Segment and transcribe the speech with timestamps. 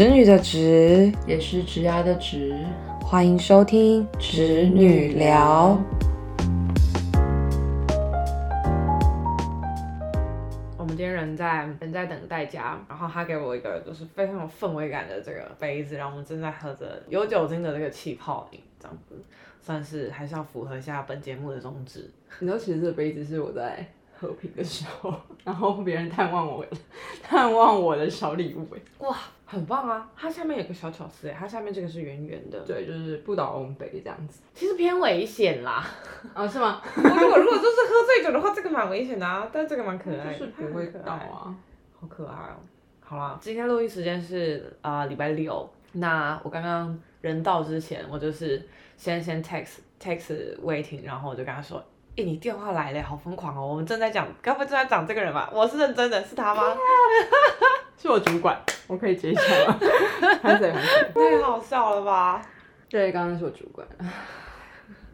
[0.00, 2.56] 侄女的侄，也是侄牙的侄。
[3.02, 5.78] 欢迎收听侄女聊。
[10.78, 19.22] 我们今天人在人在等待家，然后他给我一个就是非常有氛围感的这个杯子，然后我们正在喝着有酒精的这个气泡饮，这样子
[19.60, 22.10] 算是还是要符合一下本节目的宗旨。
[22.38, 23.86] 你知道，其实这个杯子是我在
[24.18, 25.12] 和平的时候，
[25.44, 26.64] 然后别人探望我，
[27.22, 28.80] 探望我的小礼物哎。
[29.06, 29.14] 哇，
[29.50, 30.08] 很棒啊！
[30.16, 34.40] 它下面有个小巧思哎，它下面这个是圆圆的，对，就是不倒翁杯这样子。
[34.54, 35.84] 其实偏危险啦。
[36.32, 36.80] 啊， 是吗？
[36.94, 41.52] 如果如果就是喝醉酒的话，这个蛮危险的啊，但这个蛮可爱的，就是不会倒啊。
[42.00, 42.56] 好可爱哦！
[43.00, 45.68] 好啦，今天录音时间是啊礼拜六。
[45.92, 48.64] 那我刚刚人到之前，我就是
[48.96, 51.82] 先先 text text waiting，然后我就跟他说
[52.16, 53.66] ：“哎，你电话来了，好疯狂哦！
[53.66, 55.50] 我们正在讲，该不会正在讲这个人吧？
[55.52, 56.62] 我是认真的，是他吗？
[58.00, 59.78] 是我主管，我可以接一下 吗？
[60.40, 62.40] 太好笑了吧？
[62.88, 63.86] 对，刚刚是我主管。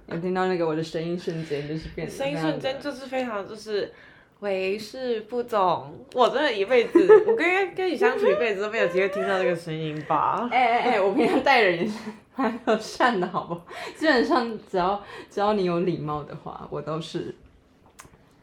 [0.06, 3.92] 我听到那个我的声音瞬间就是变，声音瞬间就是非常就是。
[4.41, 10.47] 为是副总，我真的一辈子，我跟跟你相处一辈子都没有机会听到这个声音吧？
[10.53, 11.95] 哎哎哎，我平常待人也是
[12.37, 13.67] 蛮友善的，好不好？
[13.97, 17.34] 基本上只要只要你有礼貌的话，我都是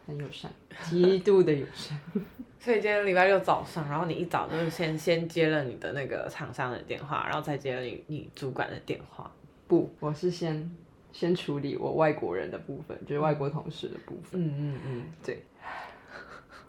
[0.08, 0.50] 很友善，
[0.90, 1.96] 极度的友善。
[2.64, 9.30] 所以今天礼拜六早上，然后你一早就是先先接了你的那个厂商的电话，然后再接了你你主管的电话。
[9.68, 10.72] 不，我是先
[11.12, 14.42] 先处理我外国人的部分，就是外国同事的部分。
[14.42, 15.44] 嗯嗯嗯，对。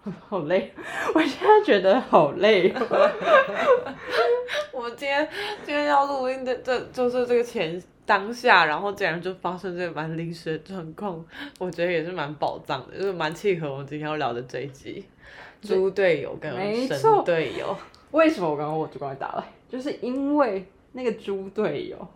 [0.28, 0.72] 好累，
[1.14, 2.74] 我现在觉得好累。
[4.72, 5.28] 我们今天
[5.64, 11.24] 今天要录音的，这就是这个前当下，然后竟然就发生这个蛮临时的状况，
[11.60, 15.06] 我觉得也是蛮宝藏的，就是蛮契合我们今天要聊的这一集。
[15.64, 16.52] 猪队友跟
[16.86, 17.76] 神队友，
[18.10, 19.44] 为什么我刚刚我主管打来？
[19.68, 22.08] 就是因为那个猪队友，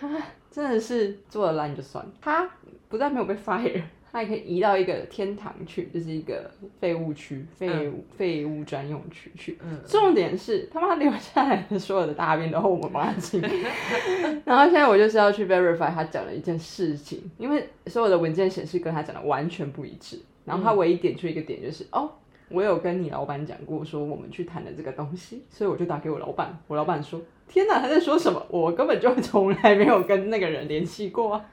[0.00, 0.08] 他
[0.50, 2.48] 真的是做的烂就算，他
[2.88, 3.82] 不但没有被 fire。
[4.12, 6.48] 他还可以移到一个天堂去，就是一个
[6.78, 9.58] 废物区、废物废物专用区去。
[9.84, 13.42] 重点是他妈留下来的所有的大便都我们帮他清。
[14.46, 20.20] 然后现在我就是要去 verify 他讲的一件事情，因为所有的文件显示跟他讲的完全不一致。
[20.44, 22.08] 然后他唯一点出一个点就是哦，
[22.48, 26.56] 我有跟你老板讲过说我们去谈的这个东西，所以我就打给我老板。
[26.66, 28.44] 我老板说：天哪，他在说什么？
[28.50, 31.44] 我根本就 从来没有跟那个人联系过啊！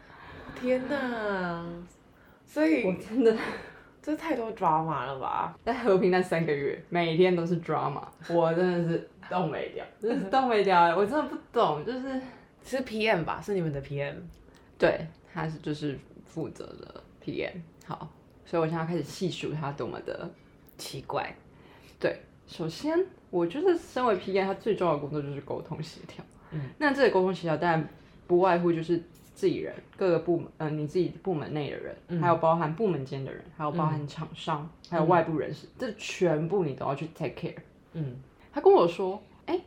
[0.59, 1.65] 天哪！
[2.45, 3.35] 所以，我真的，
[4.01, 5.57] 这太多 drama 了吧？
[5.63, 10.95] 在和平那三个月，每天都是 drama，我真的是动没掉，真是动没掉。
[10.97, 12.21] 我真的不懂，就是
[12.63, 13.39] 是 PM 吧？
[13.41, 14.15] 是你们的 PM？
[14.77, 17.53] 对，他是就是负责的 PM。
[17.85, 18.09] 好，
[18.45, 20.29] 所以我现在开始细数他多么的
[20.81, 21.35] 奇怪。
[21.99, 22.97] 对，首先
[23.29, 26.25] 我觉得身为 PM，他最重要的工作就是沟通协调。
[26.51, 27.87] 嗯，那这个沟通协调当然
[28.25, 29.01] 不外乎就是。
[29.33, 37.55] 自己人，各个部门，嗯，你自己部门内的人，还有包含部门间的人，还有包含厂商，还有外部人士，这全部你都要去 take care。
[37.93, 38.17] 嗯，
[38.51, 39.59] 他跟我说，哎，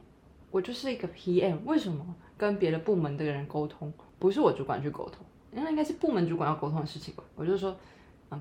[0.53, 7.25] 我就是一个 PM，为什么跟别的部门的人沟通，不是我主管去沟通，那应该是部门主管要沟通的事情吧？
[7.35, 7.77] 我就说，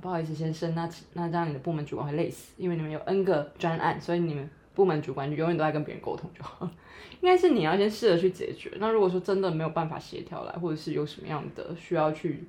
[0.01, 4.49] 不好意思，先生，那那这样你的部门主管会累死，因为你们有 N 个专案，所以你们。
[4.75, 6.67] 部门主管就永远都在跟别人沟通就好，
[7.21, 8.71] 应该是你要先试着去解决。
[8.79, 12.43] 那如果说真的没有办法协调来，或者是有什么样的需要去，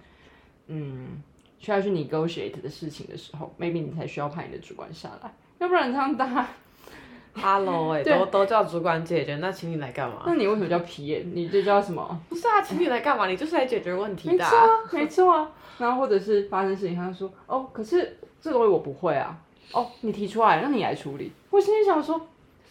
[0.69, 1.23] 嗯，
[1.59, 6.49] 需要去 negotiate 的事情的时候，maybe 你才需要派你的主管下来，要不然这样大
[7.35, 10.23] ，hello 哎，都都叫主管解决，那请你来干嘛？
[10.27, 11.25] 那你为什么叫皮耶？
[11.33, 12.21] 你这叫什么？
[12.29, 13.27] 不是啊，请你来干嘛？
[13.27, 14.35] 你就是来解决问题的。
[14.35, 15.51] 没错啊，没错啊。
[15.79, 19.37] 然后或者是发生事情，他就说，哦，可是这东西我不会啊。
[19.73, 21.33] 哦，你提出来，那你来处理。
[21.51, 22.21] 我心里想说，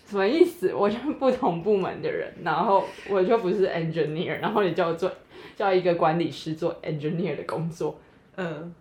[0.05, 0.73] 什么意思？
[0.73, 5.11] 我就是不同部门的人，然后我就不是 engineer，然后你叫我做
[5.55, 7.99] 叫一个管理师做 engineer 的工作，
[8.37, 8.73] 嗯，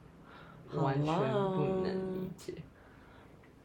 [0.75, 2.55] 完全不能理解。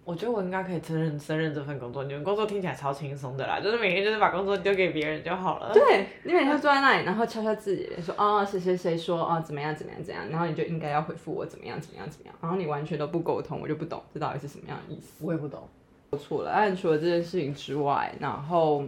[0.07, 2.05] 我觉得我应该可以胜任胜任这份工作。
[2.05, 5.69] 你们工作听起来超轻松的啦，就是每天就是把工作丢给别人就好了。
[5.73, 15.25] 对，你每天坐在那里，然后敲敲自己，说啊谁谁谁说啊怎么样怎么样怎样，然后你就应该要回复我怎么样怎么样怎么样，然后你完全都不沟通，我就不懂这到底是什么样的意思。
[15.25, 15.67] 我也不懂。
[16.11, 16.53] 我错了。
[16.55, 18.85] 但除了这件事情之外，然后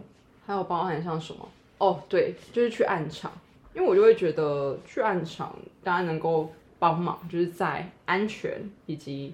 [0.48, 1.46] 还有包含像什么？
[1.80, 3.30] 哦，对，就是去暗场，
[3.74, 6.50] 因为我就会觉得去暗场，大家能够
[6.80, 8.54] 帮忙，就是在安全
[8.86, 9.34] 以及。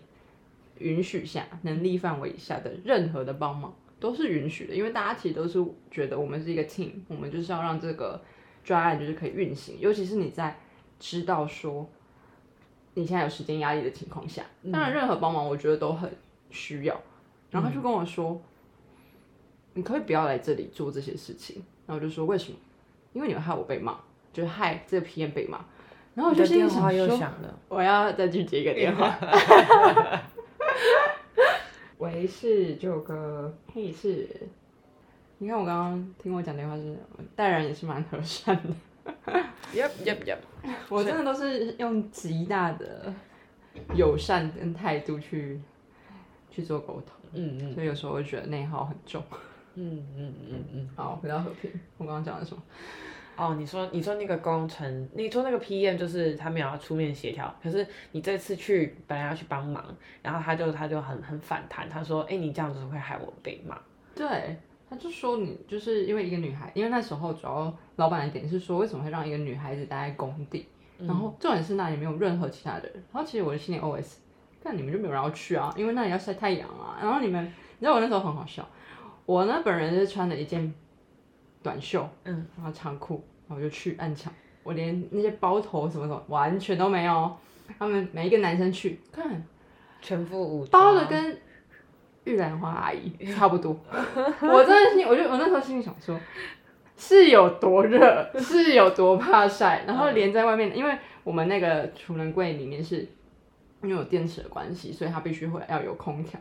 [0.80, 8.22] 允许下能力范围以下的任何的帮忙都是允许的，因为大家其实都是觉得我们是一个 team，我们就是要让这个
[8.63, 9.80] 专案就是可以运行。
[9.80, 10.60] 尤其是你在
[11.00, 11.89] 知道说
[12.94, 16.12] 你现在有时间压力的情况下，当然任何帮忙我觉得都很
[16.50, 17.01] 需要。
[17.51, 18.42] 然后他就跟我说，
[19.74, 21.63] 你可以不要来这里做这些事情。
[21.88, 22.57] 然后我就说为什么？
[23.13, 23.98] 因为你们害我被骂，
[24.33, 25.63] 就是害这个 PM 被骂。
[26.16, 27.30] 然后我就心里想说，
[27.69, 29.18] 我要再去接一个电话。
[32.06, 34.30] 喂，是九哥，嘿是。
[35.40, 36.96] 你看我刚刚听我讲电话是，
[37.36, 39.12] 待人也是蛮和善的。
[39.74, 40.38] Yep, yep, yep。
[40.88, 43.12] 我真的都是用极大的
[43.96, 45.60] 友善跟态度去
[46.52, 47.16] 去做沟通。
[47.34, 47.74] 嗯嗯。
[47.74, 49.24] 所以有时候会觉得内耗很重。
[49.74, 50.90] 嗯嗯嗯嗯。
[50.96, 52.62] 好，回到和平，我刚刚讲的什么？
[53.38, 59.84] 哦，你说你说那个工程，你说那个 PM 就是他们要出面协调，可是你这次去本来要去帮忙，
[60.22, 63.78] 然后他就他就很很反弹，他说，哎，你这样子会害我被骂。
[64.16, 64.56] 对，
[64.90, 70.66] 他就说你就是因为一个女孩，因为那时候主要老板的点是说，为什么会让一个女孩子待在工地，
[71.00, 74.16] 然后重点是那里没有任何其他的人，然后其实我的心里 OS，
[74.64, 78.66] 但你们就没有人要去啊，因为那里要晒太阳啊，然后你们，你知道我那时候很好笑，
[79.26, 80.74] 我呢本人是穿了一件。
[81.65, 84.31] 短袖，嗯，然后长裤，然后我就去暗场，
[84.62, 87.35] 我连那些包头什么什么完全都没有。
[87.79, 89.44] 他们每一个男生去看，
[90.00, 91.35] 全副武包的跟
[92.25, 93.75] 玉兰花阿姨差不多。
[94.41, 96.15] 我真的心，我就我那时候心里想说，
[96.95, 102.97] 是有多热， 是有多怕晒，然后连在外面，因为我们那个储能柜里面是
[103.81, 106.39] 因为有电池的关系，所以它必须会要有空调。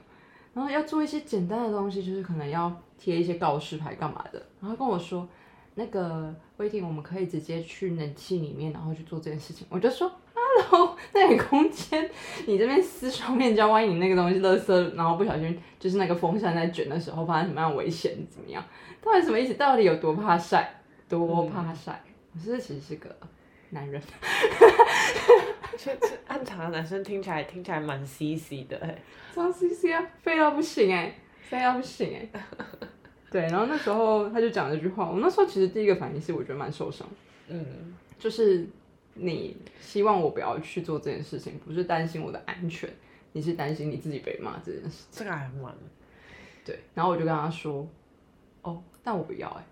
[0.55, 4.41] 然后要做一些简单的东西，就是可能要贴一些告示牌干嘛的。
[4.61, 5.29] 然后跟我说，
[5.75, 9.67] 那个威霆，我们可以直接去冷气里面，然后去做这件事情。
[9.69, 12.09] 我就说，Hello， 那你空间，
[12.47, 18.65] 你这边撕双面胶，万一你那个东西垃圾，然后不小心就是那个风扇在卷的时候发生什么样危险，怎么样？
[19.03, 19.55] 到底什么意思？
[19.55, 20.81] 到底有多怕晒？
[21.09, 22.01] 多怕晒？
[22.33, 23.15] 我是其实是个
[23.71, 24.01] 男人。
[25.77, 28.97] 其实暗场的男生听起来听起来蛮 C C 的哎，
[29.35, 32.45] 超 C C 啊，废到不行哎，废到不行哎。
[33.31, 37.05] 对，然后那时候他就讲了这句话，我那时候其实第一个反应是我觉得蛮受伤，
[37.49, 38.65] 嗯，就是
[39.15, 42.89] 你希望我不要去做这件事情，不是担心我的安全，
[43.33, 45.75] 你是担心你自己被骂这件事情，这个还蛮，
[46.65, 47.85] 对，然后我就跟他说，
[48.63, 49.65] 哦，但我不要哎，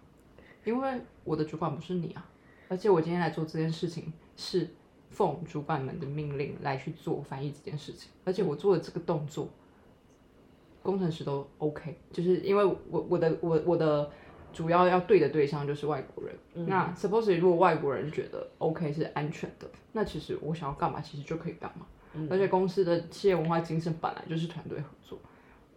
[0.65, 2.29] 因为我的主管不是你啊，
[2.69, 4.69] 而且我今天来做这件事情是。
[5.13, 9.49] 奉主管们的命令来去做翻译这件事情，而且我做的这个动作，
[10.83, 14.11] 工程师都 OK，就是因为我我的我我的
[14.53, 16.35] 主要要对的对象就是外国人。
[16.67, 21.87] 那 suppose 如果外国人觉得 OK 是安全的，那其实我想要干嘛，其实就可以干嘛。
[22.31, 25.19] 而且公司的企业文化精神本来就是团队合作。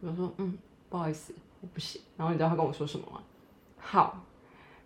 [0.02, 0.58] 我说嗯，
[0.90, 2.02] 不好意思，我不行。
[2.18, 3.22] 然后你知道他跟我说什么吗？
[3.78, 4.26] 好，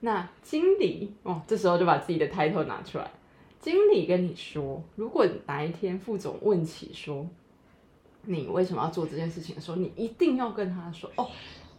[0.01, 3.11] 那经理哦，这时候就把自己的 title 拿出来。
[3.59, 7.27] 经理跟你说，如果哪一天副总问起说
[8.23, 11.27] 你为什么要做这件事情的时候，你一定要跟他说哦，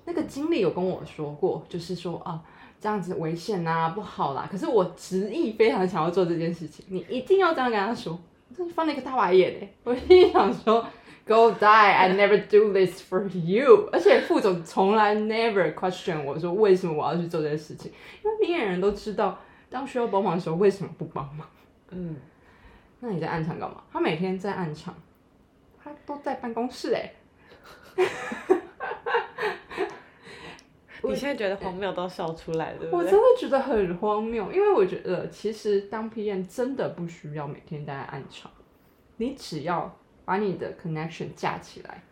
[0.04, 2.42] 那个经理有跟我说过，就是说啊
[2.80, 4.48] 这样子危险呐，不好啦。
[4.50, 8.18] 可是我执意非常想要做这件事情，你一定要这样跟他说。
[8.56, 9.70] 真的翻了一个大白眼哎！
[9.84, 10.84] 我心想说
[11.24, 11.66] ，Go die!
[11.66, 13.88] I never do this for you。
[13.94, 17.92] 而且副总从来 never question 我说为什么我要去做这件事情，
[18.24, 19.38] 因为明眼人都知道，
[19.70, 21.46] 当需要帮忙的时候为什么不帮忙。
[21.90, 22.16] 嗯，
[23.00, 23.82] 那你在暗场干嘛？
[23.92, 24.94] 他每天在暗场，
[25.82, 27.12] 他都在办公室哎。
[31.02, 38.50] 你现在觉得荒谬都笑出来了，我真的觉得很荒谬，因为我觉得其实当 PM 真的不需要每天待在暗场，
[39.16, 42.02] 你只要把你的 connection 架起来。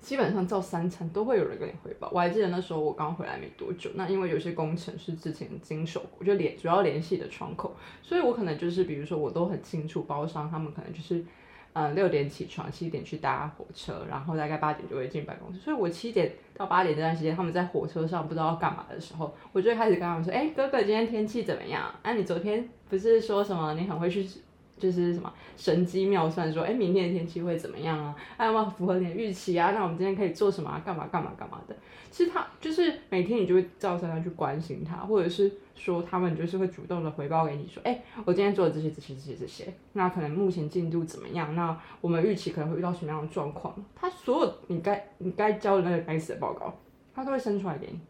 [0.00, 2.08] 基本上照三餐都会有人跟你汇报。
[2.12, 11.24] 我还记得那时候我刚回来没多久，那因为有些工程是之前经手，我就联主要联系的窗口，所以我可能就是比如说我都很清楚包商他们可能就是，
[11.72, 15.60] 嗯六点起床，七点去搭火车，然后大概八点就会进办公室。
[15.60, 21.92] 所以我七点到八点这段时间，他们在火车上不知道干嘛的时候，我就开始跟他们说：“哎，哥哥，今天天气怎么样？
[22.02, 24.26] 啊，你昨天不是说什么你很会去？”
[24.78, 28.14] 就是什么神机妙算，说哎，明天的天气会怎么样啊？
[28.36, 29.72] 哎，有没有符合你的预期啊？
[29.72, 30.80] 那我们今天可以做什么？
[30.84, 31.76] 干嘛干嘛干嘛的？
[32.10, 41.54] 其实他就是每天你就会照三餐去关心他，或者是说他们就是会主动的回报给你说，哎，我今天做了这些这些这些这些，那可能目前进度怎么样？
[41.54, 43.74] 那我们预期可能会遇到什么样的状况？
[43.94, 46.74] 他所有你该你该交的那个该死的报告，
[47.14, 48.00] 他都会生出来给你。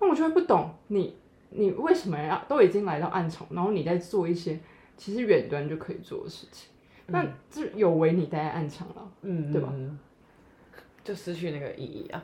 [0.00, 1.14] 那我就会不懂你
[1.50, 4.58] 你为什么要都已经来到暗场，然后你在做一些。
[5.00, 6.68] 其实远端就可以做的事情，
[7.06, 9.72] 那这有违你待在暗场了，嗯，对吧？
[11.02, 12.22] 就失去那个意义啊。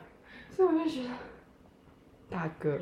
[0.51, 1.09] 所以我就觉得，
[2.29, 2.77] 大哥，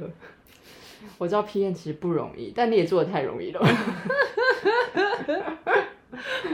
[1.18, 3.62] 我知道 P N 其实不容易，但你也做的太容易了。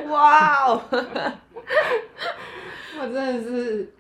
[0.07, 0.83] 哇哦！
[3.01, 3.91] 我真的是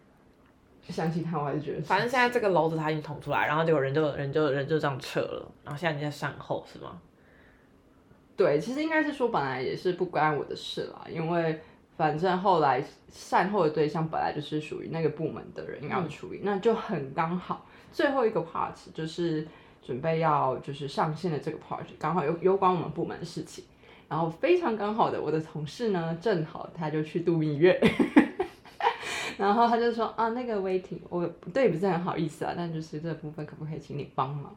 [0.87, 1.81] 想起他，我还是觉得。
[1.81, 7.01] 反正现在这个篓子他已经捅出来，然后结果人就人就人就这样撤了，然后现在你在善后是吗？
[8.41, 11.61] 对，其实应该是说本来也是不关我的事啦，因为
[11.95, 17.67] 反正后来善后的对象本来就是属于那个部门的人要处理，那就很刚好。
[17.93, 19.47] 最后一个 part 就是
[19.83, 23.63] 准备要就是上线的这个 part，刚好有有关我们部门的事情，
[24.09, 27.79] 然后非常刚好的我的同事呢，正好他就去度蜜月。
[29.37, 34.55] 然后他就说啊，那个 waiting，我对不是很好意思啊，但就是这部分可不可以请你帮忙？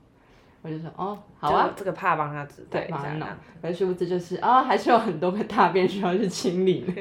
[0.64, 3.28] 我就说哦，好啊，这个怕帮他指对，帮他弄。
[3.60, 6.82] 可是殊不知就是啊，还是有很多个大便需要去清理。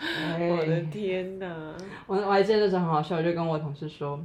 [0.00, 1.74] 我的天哪！
[2.06, 4.18] 我我还记得那时候很好笑，我就跟我同事说，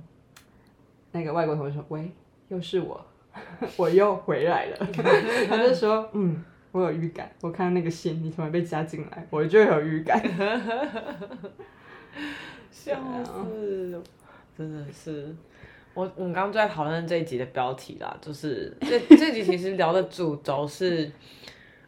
[1.12, 2.10] 那个外国同事说，喂，
[2.48, 3.06] 又是我，
[3.76, 4.78] 我又回来了。
[5.50, 6.42] 他就说，嗯。
[6.72, 10.20] 我有预感，我看到那个信，你突然被加进来，我就有预感。
[12.72, 14.02] 笑死，
[14.58, 15.36] 真的是。
[15.94, 21.12] 我我们刚刚就在讨论这一集的标题啦，就是这 这集其实聊的主轴是，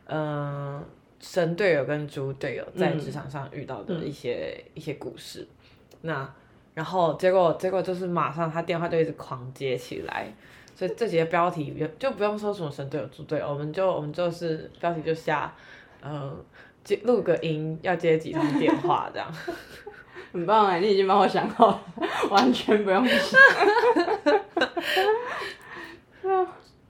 [0.06, 0.84] 嗯，
[1.20, 5.48] 神队友跟猪队友在职场上遇到的一些一些故事。
[6.02, 6.32] 那
[6.74, 10.32] 然后结果结果就是马上他电话就一直狂接起来。
[10.78, 15.56] 所以这集的标题就就不用说什么神队友猪队友，我们就我们就是标题就下，
[16.02, 16.36] 呃，
[16.84, 19.34] 接录个音要接几通电话这样，
[20.36, 21.82] 很棒哎，你已经帮我想好了，
[22.30, 23.40] 完全不用想。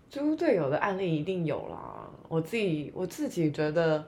[0.09, 4.03] 猪队友的案例一定有啦，我自己我自己觉得，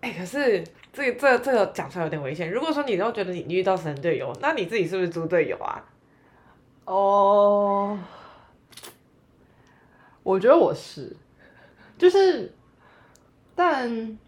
[0.00, 2.50] 哎，可是这这这个讲出来有点危险。
[2.50, 5.84] 如果说你都觉得你遇到神队友，那你自己是不是猪队友啊？
[6.86, 7.98] 哦。
[10.22, 11.14] 我觉得我是，
[11.98, 12.54] 就是，
[13.54, 14.18] 但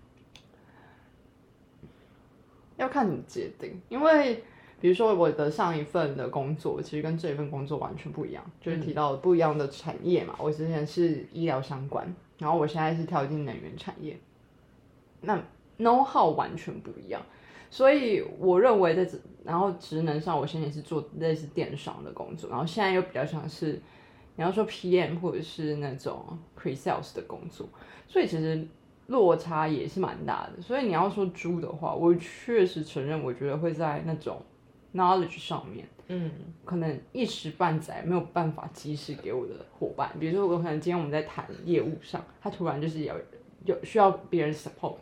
[2.77, 3.81] 要看怎么界定。
[3.89, 4.43] 因为
[4.81, 10.35] 比如说我的上一份的工作，其实跟这一份工作完全不一样，就是提到不一样的产业嘛。
[10.39, 14.19] 我之前是医疗相关，然后我现在是跳进能源产业，
[15.21, 15.37] 那
[15.79, 17.23] know how 完全不一样。
[17.71, 23.81] 所以我认为在然后职能上，我现在是做类似电商的工作，然后现在又比较像是。
[24.37, 27.69] 你要说 PM 或者是那种 pre-sales 的工作，
[28.09, 28.67] 所以其实
[29.07, 30.63] 落差也是蛮大的。
[30.63, 34.41] 所以你要说猪的话，我确实承认，我觉得会在那种
[34.95, 36.31] knowledge 上面，嗯，
[36.65, 40.11] 可能一时半载没有办法及时给我的伙伴。
[40.19, 43.15] 比如说，我可能今天我们在谈业务上，他突然就是要
[43.65, 44.97] 有需要别人 support，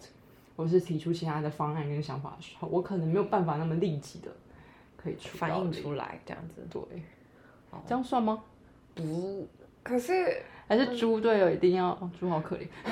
[0.56, 4.30] 或是提出其他的方案跟想法的时候，我可能没有办法那么立即的
[4.96, 6.82] 可以反应出来，这样子，对，
[7.86, 8.42] 这样算吗？
[8.94, 9.48] 不，
[9.82, 12.66] 可是还是猪队友一定要，哦猪好可怜。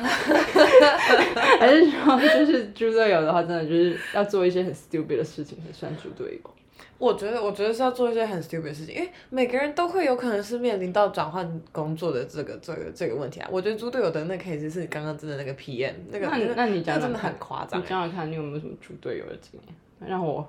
[1.58, 6.50] 还是说，就是猪队友的话，真的就是要做一些很 stupid 的事情才算猪队友。
[6.98, 13.48] 我觉得，我觉得是要做一些很 stupid 的事情，因为每个人都会有可能是面临到转换工作的这个这个这个问题啊。
[13.50, 17.80] 我觉得猪队友的那 case 是刚刚真的那个 PM 那个，那那你讲真的很夸张。
[17.80, 19.74] 你讲讲看，你有没有什么猪队友的经验，
[20.06, 20.46] 让我。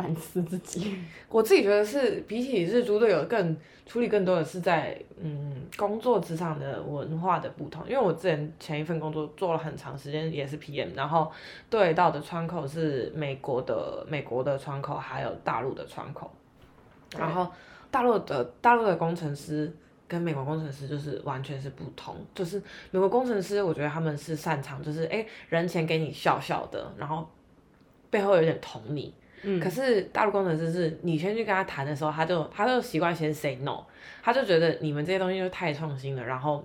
[0.00, 0.96] 反思自己，
[1.28, 3.54] 我自己觉得是比起日租队友更
[3.84, 11.30] 处理更多的是在嗯工作职场的文化的不同，因为我之前前一份工作做了很长时间也是 PM，然后
[11.68, 16.30] 对到的窗口是美国的美国的窗口还有大陆的窗口，
[17.18, 17.46] 然后
[17.90, 19.70] 大陆的大陆的工程师
[20.08, 27.28] 跟美国工程师就是完全是不同，就是美国工程师我觉得他们是擅长就是哎人前给你笑笑的，然后
[28.08, 29.12] 背后有点捅你。
[29.60, 33.84] 可是大陆工程师是你先去跟他谈的时候，他就他就习惯先 say no，
[34.22, 36.64] 他就觉得你们这些东西就太创新了，然后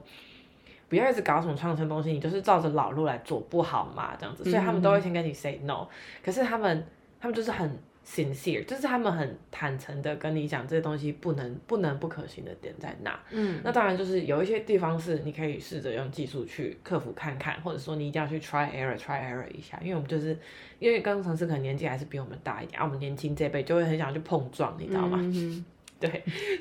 [0.89, 5.87] 不要一直搞什么创新东西，你就是照着老路来做不好嘛，这样子，所以他们都会先跟你 say no。
[6.23, 6.85] 可是他们
[7.19, 7.77] 他们就是很。
[8.05, 13.19] sincere，就是他们很坦诚的跟你讲这些东西不能不能不可行的点在哪。
[13.31, 20.37] 嗯，那当然就是有一些地方是你可以试着用技术去克服看看，或者说你一定要去 try error try error 一下，因为我们就是
[20.77, 25.17] 因为工程师可能年纪还是比我们大一点，啊，我们年轻这辈就会很想去碰撞，你知道吗？
[25.99, 26.09] 对，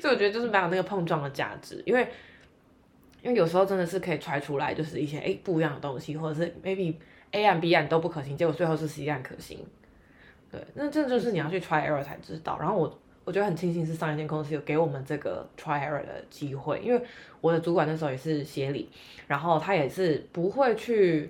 [0.01, 2.07] 所以我觉得就是蛮有那个碰撞的价值，因为
[3.21, 6.95] 因为有时候真的是可以 try 出来就是一些哎不一样的东西，或者是 maybe
[7.31, 9.59] A 案 B 案都不可行，结果最后是 C 案可行。
[10.55, 12.57] 对，那这就是你要去 try error 才知道。
[12.59, 17.01] 然后我我觉得很庆幸是上一间公司有给我们这个 try error 的机会，因为
[17.41, 18.89] 我的主管那时候也是协理，
[19.27, 21.29] 然后他也是不会去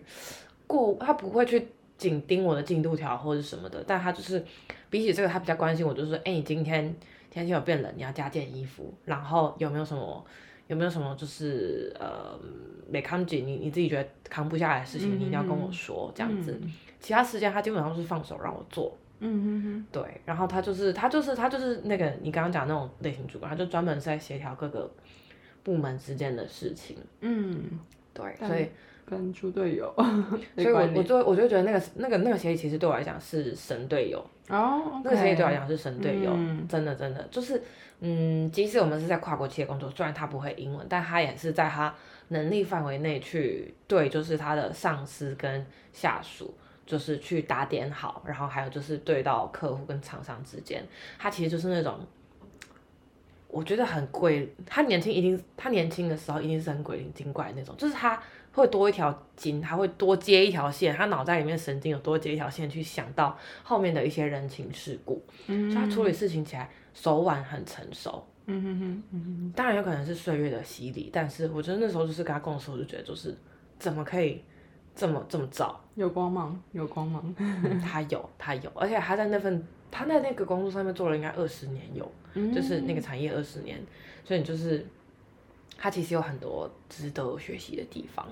[0.67, 1.67] 过，他不会去
[1.97, 4.43] 紧盯我的进度条或者什么的，但他就是
[4.89, 6.93] 比起这个，他比较关心我，就是说，哎，你今天
[7.31, 10.23] 天气有变冷，你要加件衣服，然后有没有什么
[10.67, 12.37] 有没有什么就是呃
[12.89, 16.59] 没扛紧，你你自己觉得扛不下来的事情，你一定要跟我说，这样子。
[16.99, 18.97] 其他时间他基本上是放手让我做。
[19.19, 24.91] 嗯哼哼，对，然后他就是他就是他就是那个你刚刚讲那种类型主管，他就专门是在协调各个
[25.63, 26.97] 部门之间的事情。
[27.21, 27.79] 嗯，
[28.13, 28.69] 对，所以
[29.05, 29.93] 跟猪队友，
[30.57, 34.23] 所以我我就我就觉得那个那个那个协议其实对我来讲是神队友。
[34.49, 36.31] 哦，那个协议对我来讲是神队友，
[36.67, 37.27] 真的真的。
[37.31, 37.61] 就是
[38.01, 41.95] 嗯，即使我们是在跨国企业工作，虽然他不会英文，但他也是在他
[42.27, 46.53] 能力范围内去对，就是他的上司跟下属。
[46.85, 50.83] 就是去打点好，然后还有就是对到客户跟厂商之间，
[51.17, 51.99] 他其实就是那种，
[53.47, 54.53] 我觉得很贵。
[54.65, 58.21] 他年轻一定，他年轻的时候一定是很鬼灵精怪那种，就是他
[58.53, 68.23] 会多一条筋，他会多接一条线，他脑袋里面神经有多接一条线去想到后面的一些人情世故，所以他处理事情起来手腕很成熟。
[68.45, 73.35] 嗯哼哼，嗯当然有可能是岁月的洗礼，但是我觉得那时候就是跟他共事，我就觉得就是
[73.79, 74.43] 怎么可以。
[74.95, 77.35] 这么这么早，有光芒，有光芒。
[77.83, 79.61] 他有，他有，而且他在那份
[79.91, 82.09] 他在那个工作上面做了应该二十年有，
[82.53, 83.79] 就是那个产业二十年，
[84.23, 84.85] 所以就是
[85.77, 88.25] 他其实有很多值得学习的地方。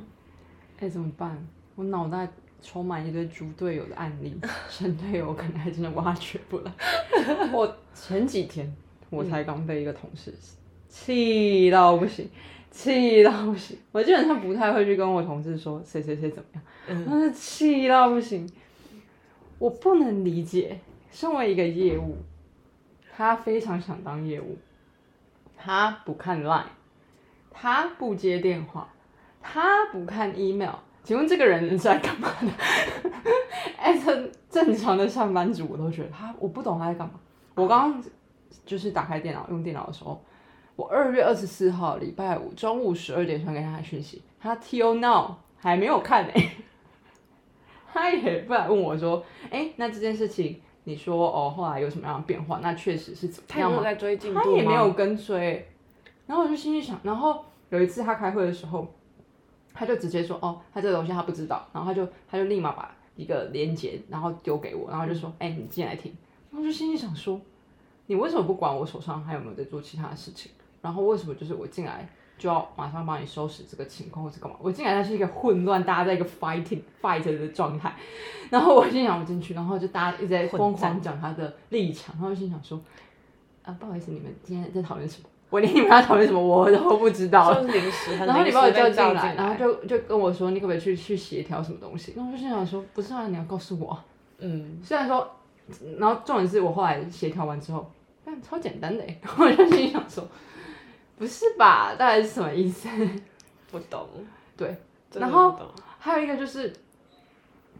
[0.79, 1.38] 哎，怎么办？
[1.75, 2.27] 我脑袋
[2.62, 4.34] 充满一堆猪队友的案例，
[4.70, 6.72] 神队友可能还真的挖掘不来。
[7.51, 8.74] 我前几天
[9.10, 10.34] 我才刚被一个同事
[10.88, 12.29] 气到不行。
[12.73, 18.49] 气到不行，我基本上不太会去跟我同事说谁谁谁怎么样，但是气到不行，
[19.59, 20.79] 我不能理解，
[21.11, 22.17] 身为一个业务，
[23.15, 24.57] 他非常想当业务，
[25.55, 26.63] 他不看 line，
[27.51, 28.89] 他不接电话，
[29.39, 32.49] 他不看 email，请问这个人是在干嘛的？
[33.77, 37.13] 哎，正正常的上班族我都觉得他，我不懂他在干嘛。
[37.53, 38.03] 我刚刚
[38.65, 40.19] 就是打开电脑用电脑的时候。
[40.75, 46.49] 我二月二十四号礼拜五中午十二点传给他讯息，他 till now 还没有看哎，
[47.93, 52.59] 他也不来问我说，哎，那这件事情你说哦，后来有什么样的变化？
[52.61, 53.77] 那确实是怎么样吗？
[53.77, 55.67] 他在追进度他也没有跟追。
[56.25, 58.88] 然后我就心里想，然后有一次他开会的时候，
[59.73, 66.12] 他就直接说，哦，他这个东西他不知道，然后他就他就立马把一个链接然后丢给我，然后就说，哎，你进来听。
[66.49, 67.39] 然后就心里想说，
[68.07, 70.51] 你为什么不管我手上还有没有在做其他的事情？
[70.84, 74.56] 然后为什么就是我进来就要马上帮你收拾这个情况或者干嘛？
[74.62, 77.96] 我进来它是一个混乱，大家在一个 fighting fight 的状态。
[78.50, 82.13] 然后我心想我进去，然后就大家一直在疯狂讲他的立场。
[82.19, 82.80] 然后心想说，
[83.63, 85.30] 啊不好意思，你们今天在讨论什么？
[85.50, 87.52] 我连你们要讨论什么我都不知道。
[87.62, 92.13] 临时，然后你把我叫进来，然后就就跟我说你可不可以去去协调什么东西？
[92.15, 93.98] 然后我就心想说，不是啊，你要告诉我。
[94.39, 95.32] 嗯，虽然说，
[95.98, 97.89] 然后重点是我后来协调完之后，
[98.26, 100.28] 但超简单的，然 后我就心想说。
[101.17, 101.95] 不是吧？
[101.95, 102.88] 大概是什么意思？
[103.71, 104.08] 不懂。
[104.56, 104.76] 对，
[105.13, 105.58] 然后
[105.97, 106.71] 还有一个就是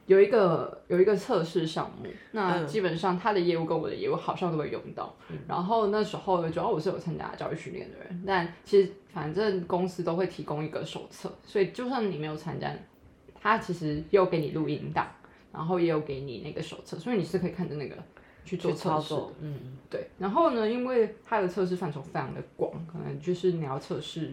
[0.06, 5.13] 有一个有一个测试项目，那基本上他的业务跟我的业务好像都会用到。
[5.48, 12.72] 然后那时候主要我是有参加教育训练的人，但其实反正公司都会提供一个手册，所以就算你没有参加，
[13.39, 15.08] 他其实又给你录音档，
[15.52, 17.96] 然后也有给你那个手册，所以你是可以看着那个。
[18.45, 20.10] 去做测试，嗯，对。
[20.17, 24.32] 然后呢，因为它的测试范畴非常的广，可能就是你要测试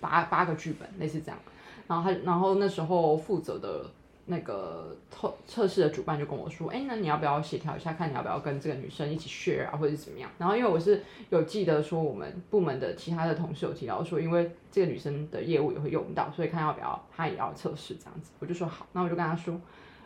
[0.00, 1.38] 八八个剧本，类似这样。
[1.86, 3.84] 然后他，然后那时候负责的
[4.26, 18.30] 那个测测试的主办就跟我说：“哎，那你要不要协调一下，看你要不要跟这个女生一起 share 啊，或者怎么样？”然后因为我是有记得说，我们部门的其他的同事有提到说，因为这个女生的业务也会用到，所以看要不要她也要测试这样子。
[18.38, 19.60] 我就说好，那我就跟他说：“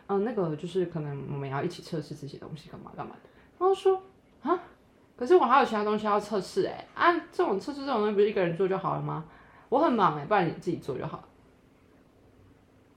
[0.07, 4.01] 嗯，那个就是可能我们要一起测试这些东西，干嘛干嘛的。”然后说
[4.43, 4.59] 啊，
[5.15, 9.25] 可是我还有其他东西要测试哎啊，这种测试这种东西不是一个人做就好了吗？
[9.69, 11.23] 我很忙哎，不然你自己做就好。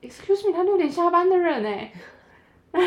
[0.00, 1.92] Excuse me，他六点下班的人哎，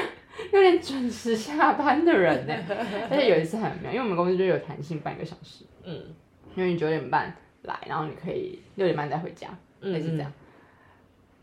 [0.52, 6.14] 六点准时下班的人哎，而且有一次很妙，因为我们公司就有弹性半个小时，嗯，
[6.56, 9.50] 因为你九点半来，然后你可以六点半再回家，
[9.82, 10.32] 类似这样。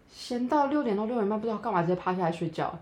[0.07, 2.79] 闲到六点到六点半不知道干嘛，直接趴下来睡觉。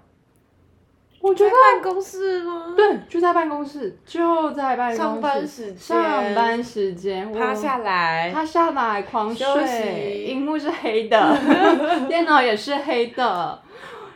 [1.27, 2.73] 我觉得办公室吗？
[2.77, 4.99] 对，就在办公室，就在办公室。
[4.99, 10.25] 上班时间，上班时间，趴下来，趴下来狂睡。
[10.25, 11.39] 荧幕是黑的，
[12.09, 13.61] 电脑也是黑的。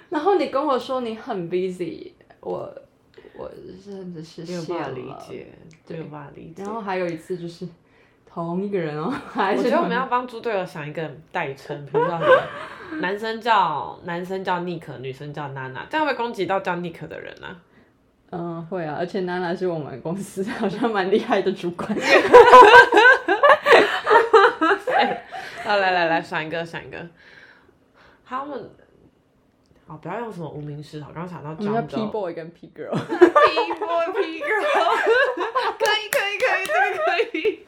[0.09, 2.73] 然后你跟我说你很 busy，我
[3.37, 3.51] 我
[3.85, 5.47] 真的是没有办法理解，
[5.89, 6.63] 没有办法理解。
[6.63, 7.67] 然后还有一次就是。
[8.33, 12.17] 同一个人哦，我觉得我们要帮猪队友想一个代称，比如说
[13.01, 17.57] 男生叫男生叫 Nick，女生叫娜娜，这样会攻击到叫 Nick 的人啊？
[18.33, 21.89] 嗯，会啊，而且娜娜是我们公司好像蛮厉害的主管。
[25.65, 26.99] 好，来来来，选一个，选一个。
[28.25, 28.71] 他们
[29.91, 32.93] 哦，不要用什么无名氏，我刚刚想到我们叫 P boy 跟 P girl。
[32.95, 34.63] P boy P girl，
[35.77, 37.65] 可以可以可以，这个可以。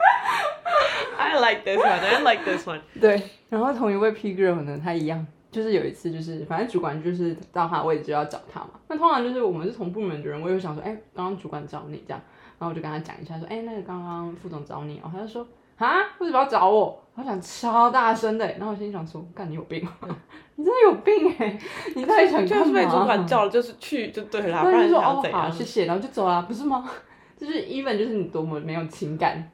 [1.19, 1.99] I like this one.
[1.99, 2.81] I like this one.
[3.01, 8.71] 对，然后同一位 P girl 呢，他一样，就是有一次就是反正主管就是到他的位置就要找他嘛。
[8.87, 12.23] 那通常就是我们是同部门的人，我也会想说，哎、刚刚主管找你这样，
[12.61, 15.45] 然后我就跟他讲一下说，哎、那个刚刚副总找你哦，他就说。
[15.87, 16.03] 啊！
[16.19, 16.99] 为什么要找我？
[17.15, 19.93] 他讲超大声的，然后我心里想说，干你有病吗？
[20.57, 21.59] 你真的有病哎！
[21.95, 22.65] 你到底想干嘛？
[22.65, 25.51] 就是被主管叫了，就是去就对了，不对，然就说哦好？
[25.51, 26.89] 谢谢，然后就走了，不是吗？
[27.37, 29.51] 就是 even 就是你多么没有情感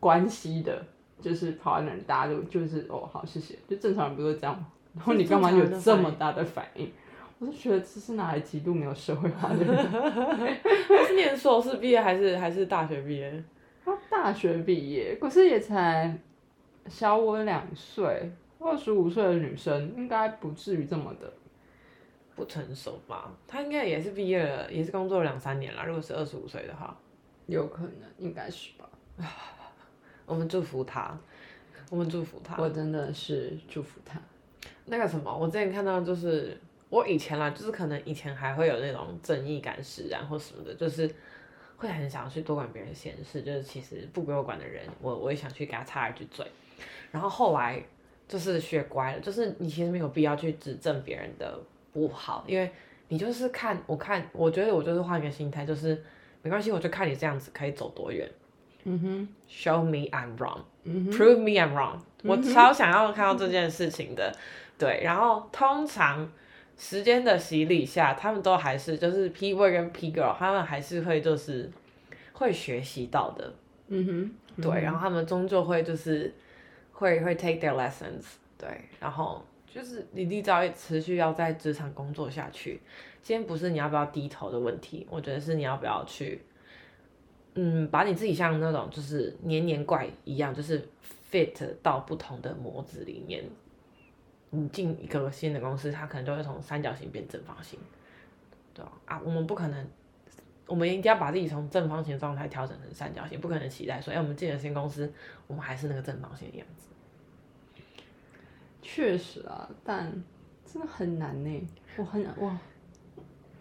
[0.00, 0.84] 关系的，
[1.20, 4.66] 就是跑到那里，大家都就是哦好谢谢，就正常人不都这样吗？
[4.96, 6.90] 然后你干嘛有这么大的反应？
[7.38, 9.56] 我就觉得这是哪来极度没有社会化的
[11.06, 13.44] 是念硕士毕业还是还是大学毕业？
[14.18, 16.18] 他大学毕业，可是也才
[16.88, 21.32] 小我两岁，二十五岁的女生应该不至于这么的。
[22.34, 23.32] 不成熟吧？
[23.48, 25.84] 她应该也是毕业了，也是工作了两三年了。
[25.84, 26.96] 如果是二十五岁的话，
[27.46, 28.88] 有可能，应该是吧。
[30.24, 31.18] 我们祝福她，
[31.90, 32.54] 我们祝福她。
[32.62, 34.20] 我真的是祝福她。
[34.84, 36.56] 那个什么，我之前看到就是
[36.90, 41.10] 我以前啦，就是可能以前还会有那种正义感使然或什么的，就是
[41.78, 46.44] 会很想去多管别人闲事，就是其实不归我管的人，我我也想去给他插一句嘴。
[47.10, 47.82] 然后后来
[48.28, 51.58] 就是学乖了，就是你其实没有必要去指正别人的
[51.92, 52.70] 不好，因为
[53.08, 56.04] 你就是看我看，我觉得我就是换一个心态，就是
[56.42, 58.28] 没关系，我就看你这样子可以走多远。
[58.84, 60.60] 嗯哼，Show me I'm wrong.
[60.84, 64.34] 嗯哼，Prove me I'm wrong，、我超想要看到这件事情的，
[64.78, 65.00] 对。
[65.02, 66.30] 然后通常
[66.78, 71.68] 时间的洗礼下，他们都还是就是 P boy 跟 P girl，他们还是会就是
[72.32, 73.52] 会学习到的，
[73.88, 74.82] 嗯哼，对。
[74.82, 76.32] 然后他们终究会就是
[76.92, 78.22] 会会 take their lessons，
[78.56, 78.68] 对。
[79.00, 82.80] 然后就是你立志要持续要在职场工作下去，
[83.22, 86.40] 今天不是你要不要低头的问题，我觉得是你要不要去。
[87.54, 90.80] 嗯，把你自己像那种就是黏黏怪一样，就是
[91.28, 93.42] fit 到不同的模子里面。
[94.50, 97.78] 你进一个新的公司，它可能就会从三角形变正方形，
[98.72, 98.92] 对吧？
[99.04, 99.86] 啊，我们不可能，
[100.66, 105.12] 我们一定要把自己从正方形状态调整成三角形，不可能期待说，哎、我们进了新公司，
[105.46, 106.88] 我们还是那个正方形的样子。
[108.80, 110.10] 确实啊，但
[110.64, 111.68] 真的很难呢。
[111.96, 112.58] 我很哇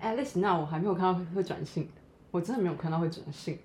[0.02, 1.90] ，Alice 那我还没有看到会转性，
[2.32, 3.60] 我真的没有看到会转性。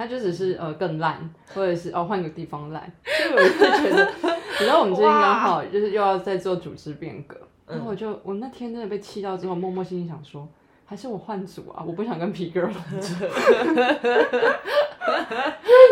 [0.00, 3.50] 他就只是呃更烂，或者是哦换个地方烂，所以我就
[3.84, 4.10] 觉得，
[4.58, 10.48] 你知道我们最近刚好就是又要在做组织变革，然后我就我那天真的被气到之后，默默心里想说，
[10.86, 15.12] 还是我换组啊，我不想跟皮 girl 合作， 突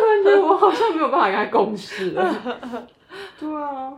[0.07, 2.89] 然觉得我好像没有办法跟他共事了。
[3.39, 3.93] 对啊，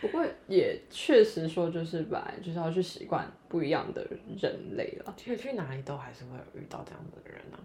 [0.00, 4.02] 不过也确实说，就是本来就是要去习惯不一样的
[4.40, 5.12] 人类了。
[5.18, 7.60] 其实去哪里都还是会有遇到这样的人啊。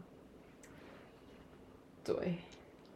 [2.04, 2.36] 对，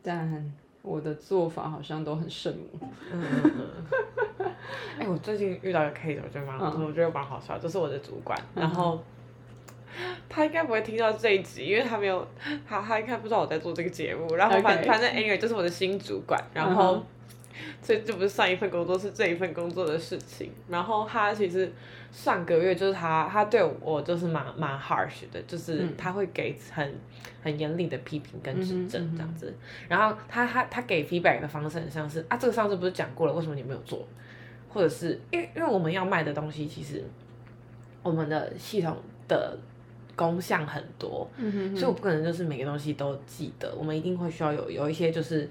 [0.03, 2.87] 但我的做法好像都很圣母。
[4.99, 9.03] 哎、我最近遇到一个 case，我觉得蛮，嗯我觉得蛮好笑，就是我的主管，然后
[10.27, 12.27] 他应该不会听到这一集，因为他没有，
[12.67, 17.03] 他他应该不知道我在做这个节目，然后反反正 anyway 就是我的新主管，然后。
[17.81, 20.51] 所以这不是上一份工作，是这一份工作的事情。
[20.69, 21.71] 然后他其实
[22.11, 26.95] 上个月就是他，他对我就是蛮蛮 harsh 的，就是嗯他会给很
[27.43, 29.53] 很严厉的批评跟指正嗯哼嗯哼这样子。
[29.87, 34.07] 然后他他他给 feedback 的方式很像是啊，这个上次不是讲过了，为什么你没有做？
[34.69, 37.03] 或者是因为因为我们要卖的东西，其实
[38.03, 38.95] 我们的系统
[39.27, 39.57] 的
[40.15, 45.49] 功效很多，嗯哼所以我不可能就是每个东西都记得，我们一定会需要有有一些就是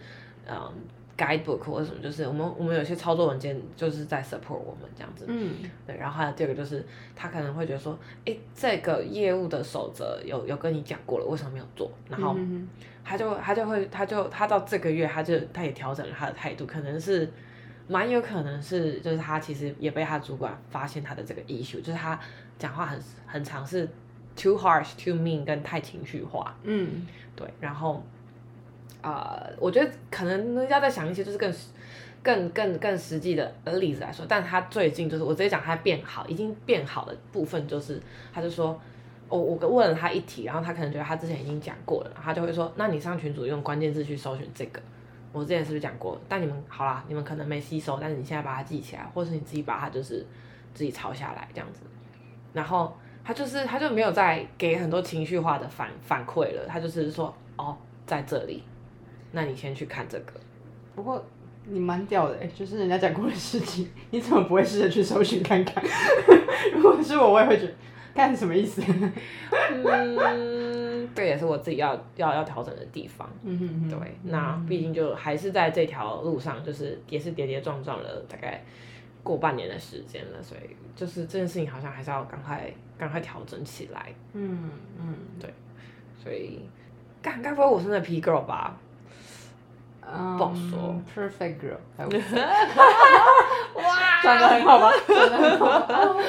[0.49, 0.73] 嗯
[1.16, 5.24] guidebook 或者什么，就是我们我们有些操作文件就是在 support 我们这样子。
[5.29, 5.55] 嗯
[5.87, 11.90] 对，然后还有第二个就是他可能会觉得说，诶，这个业务的守则有有跟你讲过了，为什么没有做？
[12.09, 12.68] 然后嗯
[13.05, 17.31] 他就他就会他就他到这个月他就他也调整了他的态度，可能是
[17.88, 22.18] 蛮有可能是就是他其实也被他主管发现他的这个 issue，就是他
[22.59, 23.88] 讲话很很常是
[24.37, 28.05] too harsh too mean 跟太情绪化，嗯对，然后
[29.07, 31.53] 呃，我觉得可能要再想一些就是更
[32.23, 38.01] 更更更实际的例子来说，但他最近就是我直接讲他变好，已经变好的部分就是，
[38.35, 38.79] 他就说。
[39.29, 44.81] 我我问了他一题，然后他可能觉得他之前已经讲过了，他就会说，那你上群组用关键字去搜寻这个，
[45.33, 46.16] 我之前是不是讲过？
[46.29, 50.25] 但你们好啦，你们可能没吸收，但是你现在把它记起来，或是你自己把它就是
[50.75, 51.81] 自己抄下来这样子。
[52.53, 58.62] 然后他就是他就没有再给很多情绪化的反反馈了，他就是说哦在这里，
[59.37, 60.33] 那你先去看这个。
[60.94, 61.22] 不过
[61.66, 65.85] 你蛮屌的，就是人家讲过的事情， 你怎么不会试着去搜寻看看？
[66.75, 67.72] 如果是我，我也会觉得，
[68.14, 68.83] 干什么意思？
[69.85, 73.31] 嗯， 这也是我自己要要要调整的地方。
[73.42, 74.01] 嗯哼哼。
[74.01, 78.64] 对，那毕竟就还是在这条路上，就是也是跌跌撞撞了大概
[79.22, 84.14] 过半年的时间了，所以就是这件事情好像还是要赶快赶快调整起来。
[84.33, 85.53] 嗯嗯，对，
[86.22, 86.61] 所以，
[87.20, 88.79] 干该不会我是那 P girl 吧？
[90.07, 91.79] 不好说，perfect girl，
[93.75, 94.92] 哇， 转的很好吧？
[95.07, 95.83] 长得很好，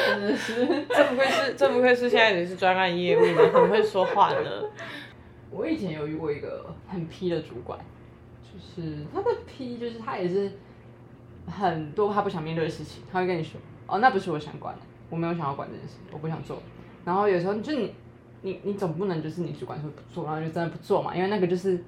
[0.08, 4.40] 真的是，这不愧是，这不愧是现在你是专案业务的，很会说话呢。
[5.52, 7.80] 我以前有遇过一个很 P 的主管，
[8.42, 10.52] 就是他的 P，就是他也是
[11.46, 16.62] 很多他不想面对的事情，他会跟你说，哦，那不是我想管的，我没有想要管这件事，我不想做。
[17.06, 17.94] 然后有时候就你，
[18.42, 21.84] 你，你总不能就是你主管说不做，然后就真的不做嘛，因为那个就是。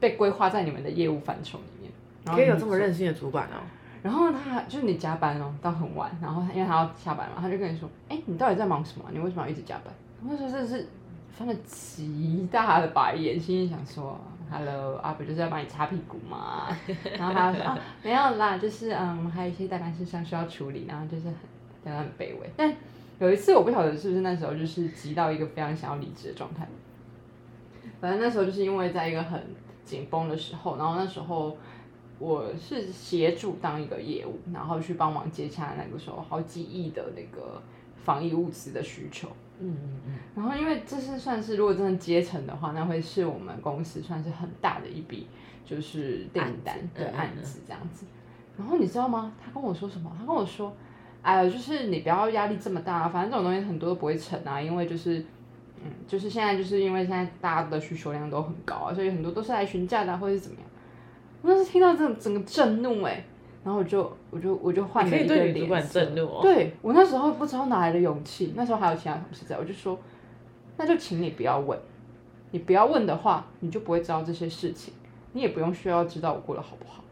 [0.00, 1.92] 被规划在你们的业务范畴里面，
[2.36, 3.58] 可以有这么任性的主管哦。
[4.02, 9.04] 然后他就是你加班哦，到很晚，然后因为他要下班嘛，他就跟你说：“哎，你到底在忙什么？
[9.12, 10.86] 你为什么要一直加班？”那时候真的是
[11.32, 14.16] 翻了极大的白眼，心里想说
[14.48, 16.68] ：“Hello，阿不就是要帮你擦屁股嘛？”
[17.18, 21.34] 然后他说：“啊，没有啦，就是嗯，还有一些代办事项需要处理，然后就是很
[21.84, 22.72] 真的很卑微。”但
[23.18, 26.68] 有一次我不晓得是不是那时候就是急到一个非常想要离职的状态，
[28.00, 29.42] 反正那时候就是因为在一个很。
[29.86, 31.56] 紧绷的时候，然后那时候
[32.18, 37.62] 我是协助当一个业务，然后去帮忙接洽那个时候好几亿的那个
[38.04, 39.28] 防疫物资的需求。
[39.60, 40.14] 嗯嗯嗯。
[40.34, 45.28] 然后因为这是算是如果真的接成的话，那会是我们公司算是很大的一笔
[45.64, 48.04] 就是订单的案子这样子。
[48.58, 49.32] 然后你知道吗？
[49.42, 50.10] 他跟我说什么？
[50.18, 50.74] 他跟我说
[51.22, 55.24] ：“哎呀，就是你不要压力这么大，反正这种东西很多都不会成啊，因为就是。”
[55.86, 60.68] 嗯，就是现在，就是因为现在大家的需求量都很高啊，所以很多都是来询价的，或者是怎么样。
[61.42, 63.24] 我当时听到这种整个震怒哎，
[63.64, 66.04] 然后我就我就我就换了一个脸色。
[66.42, 69.98] 对我那时候不知道哪来的勇气，那时候还有其他同事在，我就说，
[70.76, 71.78] 那就请你不要问，
[72.50, 74.92] 你不要问的话，你就不会知道这些事情，
[75.32, 77.04] 你也不用需要知道我过得好不好。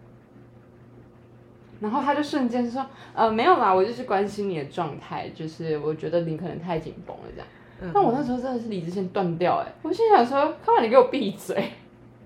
[1.80, 2.84] 然后他就瞬间说，
[3.14, 7.46] 呃，没有啦，我就是关心你的状态，就是我觉得你可能太紧绷了这样。
[7.92, 11.70] 但我那时候真的是理智线断掉哎，我心想说，看完你给我闭嘴，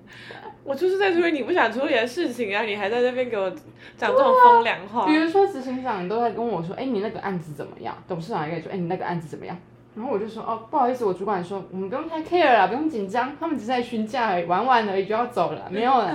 [0.64, 3.50] 我就是在处理你不想处理的事情啊，你还在那边给我
[3.96, 5.06] 讲这种风凉话。
[5.06, 7.96] 比如说执行长都在跟我说，哎，你那个案子怎么样？
[8.06, 9.56] 董事长也跟你说，哎，你那个案子怎么样？
[9.96, 16.14] 然后我就说，哦，不好意思，我主管说，我们不用太 care 了，不用紧张，他们只是在询价而已，玩玩而已就要走了，没有了。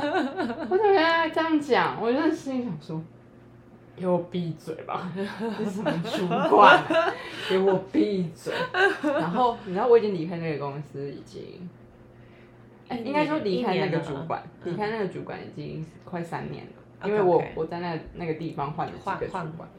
[0.69, 1.97] 我怎么原来这样讲？
[2.01, 3.01] 我真的心里想说。
[3.95, 5.12] 给我闭嘴吧！
[5.15, 6.84] 什么主管？
[7.47, 8.53] 给我闭嘴！
[9.03, 11.69] 然后 你知道我已经离开那个公司已经，
[12.88, 19.69] 哎，应该说离开那个主管，离开那个主管已经快三年了，因为我我在那那个地方换了几个主管，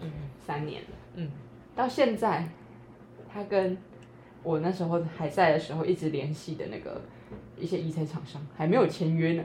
[0.47, 1.31] 三年了，嗯，
[1.75, 2.49] 到现在
[3.33, 3.77] 他跟
[4.45, 7.01] 我那时候还在的时候一直联系的那个
[7.59, 9.45] 一些 EC 厂商还没有签约呢，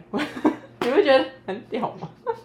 [0.81, 2.09] 你会觉得很屌吗？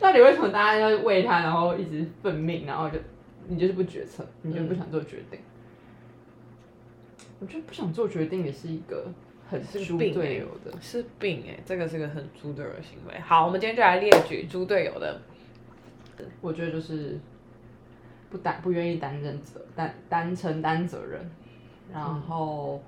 [0.00, 2.98] 到底为什么大家要为他，然后一直奋命，然后就
[3.48, 5.38] 你就是不决策，你就不想做决定？
[7.38, 9.06] 我觉得不想做决定也是一个
[9.48, 13.18] 很猪队友的，是病哎，这个是个很猪队友的行为。
[13.20, 15.20] 好，我们今天就来列举猪队友的。
[16.40, 17.18] 我觉得就是
[18.30, 21.20] 不担不愿意担任责担担承担责任，
[21.92, 22.80] 然后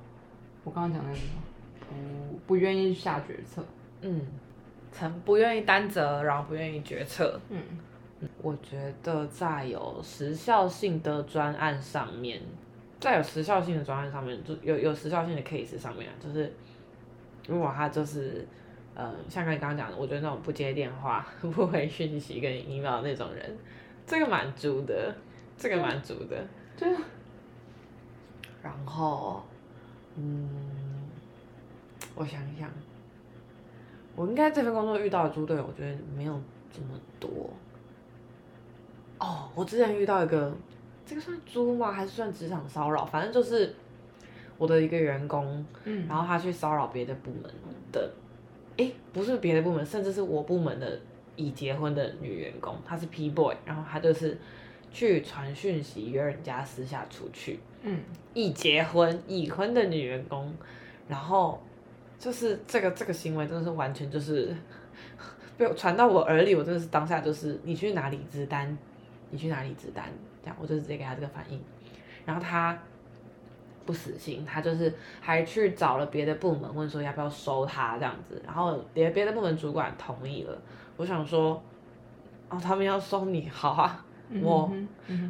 [0.62, 1.42] 我刚刚讲的什么？
[1.88, 3.64] 不不愿意下决策，
[4.02, 4.20] 嗯。
[5.24, 7.40] 不愿意担责，然后不愿意决策。
[7.48, 7.60] 嗯，
[8.40, 12.40] 我觉得在有时效性的专案上面，
[13.00, 16.52] 在有时效性的专案上面，就有有时效性的 case 上面，就是
[17.48, 18.46] 如果他就是，
[18.94, 23.56] 呃，像刚刚刚讲的，我觉得那种不接电话、 不回讯息跟 email 那种人，
[24.06, 25.14] 这个蛮足的，
[25.58, 26.42] 这个蛮足的。
[26.76, 26.88] 对。
[28.62, 29.44] 然后，
[30.16, 30.48] 嗯，
[32.14, 32.70] 我想一想。
[34.16, 36.40] 我应该这份工作遇到的猪队友，我觉得没有
[36.72, 37.50] 这么多。
[39.18, 40.54] 哦，我之前遇到一个，
[41.04, 41.90] 这个算猪吗？
[41.90, 43.04] 还是算职场骚扰？
[43.04, 43.74] 反正就是
[44.56, 47.50] 我的一个员工，嗯，然后他去骚扰别的部门
[47.90, 48.12] 的，
[48.76, 51.00] 哎，不是别的部门，甚至是我部门的
[51.34, 54.38] 已结婚的女员工，她是 P boy，然后他就是
[54.92, 58.00] 去传讯息约人家私下出去，嗯，
[58.32, 60.54] 已结婚已婚的女员工，
[61.08, 61.60] 然后。
[62.18, 64.54] 就是这个这个行为真的是完全就是
[65.58, 68.76] 被传到我耳里，我真的是当下就是你去哪里支单，
[69.30, 70.04] 你去哪里支单，
[70.42, 71.60] 这样我就直接给他这个反应，
[72.24, 72.78] 然后他
[73.84, 80.56] 不死心，他就是还去找了别的部门问说要不要收他这样子，然后别别的部门主管同意了，
[80.96, 81.62] 我想说
[82.48, 84.04] 哦，他们要收你，好啊。
[84.42, 84.72] 我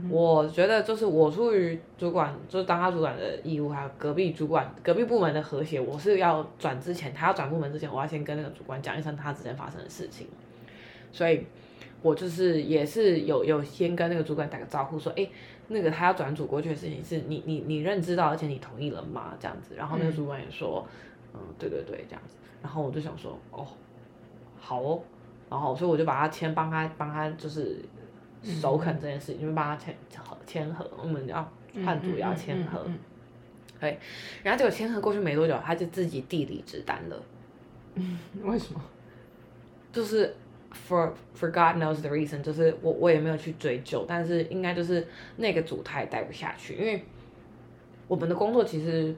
[0.09, 10.27] 我觉得就是我出于主管，就是当他主管的义务，还有隔壁主管、隔壁部门的和谐，我是要转之前，他要转部门之前，我要先跟那个主管讲一声他之前发生的事情。
[11.13, 11.45] 所以，
[12.03, 15.29] 我就是也是有有先跟那个主管打个招呼，说，哎，
[15.69, 19.35] 那个他要转组过去的事情是你你你认知到，而且你同意了吗？
[19.39, 20.87] 这样子，然后那个主管也说，
[21.35, 22.37] 嗯，对对对，这样子。
[22.63, 23.67] 然后我就想说，哦，
[24.59, 25.01] 好哦，
[25.51, 27.79] 然后所以我就把他签，帮他帮他就是。
[28.45, 31.51] 首肯这件事情，就帮他签合签合，我们要
[31.85, 32.87] 换组要签合，
[33.81, 33.99] 对，
[34.43, 37.23] 然后结果签合过去没多久，他就自己递离职单了。
[38.43, 38.81] 为什么？
[39.93, 40.37] 就是
[40.89, 47.05] for for God knows the reason，就是我我也没有去追究，但是应该就是那个组他也待不下去，因为
[48.07, 49.15] 我们的工作其实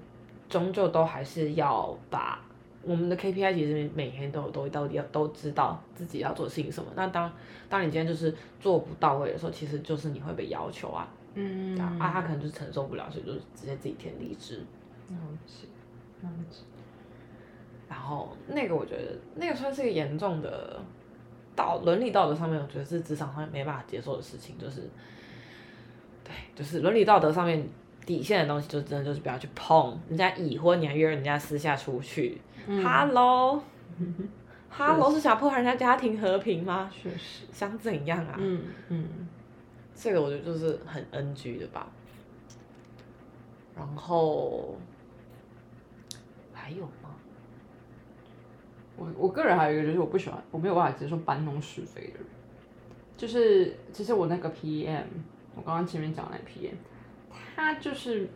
[0.48, 2.40] 终究都还是要把。
[2.86, 6.88] 我们的 KPI 其实每天都有都到底要都知道自己要做的事情什么。
[6.94, 7.30] 那当
[7.68, 11.08] 当你今天就是做不到位的时候，其实就是你会被要求啊。
[11.34, 11.78] 嗯。
[11.78, 14.62] 啊，他可能就承受不了，所以就直接自己填离职。
[17.88, 20.80] 然后那个我觉得那个算是一个严重的
[21.54, 24.90] 道伦理道德上面，我觉得是职场上面没办法接受的事情，就是
[26.24, 27.68] 对，就是伦理道德上面
[28.06, 30.00] 底线的东西，就真的就是不要去碰。
[30.08, 32.40] 人家已婚，你还约人家私下出去。
[32.66, 33.60] Hello，Hello
[35.12, 36.88] 是想破坏人家家庭和平吗？
[36.92, 38.36] 确实，想怎样啊？
[38.38, 39.28] 嗯嗯，
[39.94, 41.86] 这个我觉得就是很 NG 的吧。
[43.76, 44.76] 然后
[46.52, 47.10] 还有吗？
[48.96, 52.24] 我我个人还有一个就是我不喜欢，我没有办法接受搬弄是非的人。
[53.16, 55.04] 就是其实我那个 PM，
[55.54, 56.74] 我刚刚前面讲那 PM，
[57.56, 58.28] 他就是。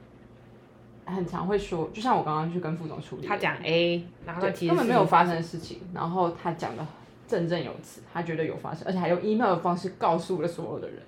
[1.07, 6.87] 很常会说，就像我刚刚去跟副总处理，他讲 A，然后根本没有发生的事情，然后他讲的
[7.27, 10.99] 振振有词，他觉得有发生，而且还用 email 的方式告诉了所有的人，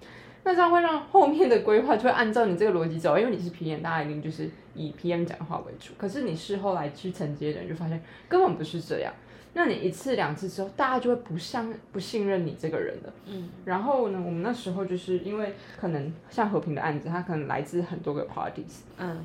[0.43, 9.13] 那这样会让后面的规划就会按照你这个逻辑走，因为你是 PM，大家一定就是以 PM 讲话为主，可是你事后来去承接的人就发现根本不是这样，
[9.55, 19.25] 那你一次两次之后，大家就会不相不信任你这个人了，嗯，然后呢，我们那时候就是因为可能像和平的案子，他可能来自很多个 parties，嗯。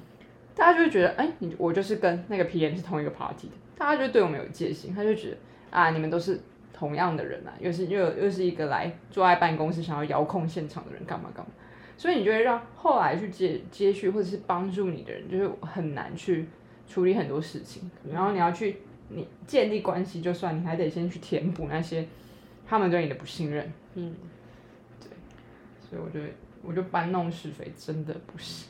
[0.55, 5.37] 大家就会觉得，哎，你我就是跟那个 PM 是同一个 party 的，大家就对我们有戒心，他就觉得
[5.69, 6.41] 啊，你们都是
[6.73, 11.51] 同样的人啊，又是又又是一个来坐在办公室想要遥控现场的人，干嘛干嘛，
[11.95, 16.47] 所以你就会让后来去接接续或者是帮助你的人，就是很难去
[16.87, 18.77] 处理很多事情，然后你要去
[19.09, 22.05] 你建立关系，就算你还得先去填补那些
[22.67, 24.13] 他们对你的不信任，嗯，
[24.99, 25.09] 对，
[25.79, 26.29] 所以我觉得，
[26.61, 28.65] 我就搬弄是非真的不是。